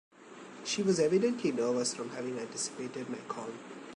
She 0.65 0.81
was 0.81 0.99
evidently 0.99 1.51
nervous 1.51 1.93
from 1.93 2.09
having 2.09 2.39
anticipated 2.39 3.07
my 3.07 3.19
call. 3.27 3.51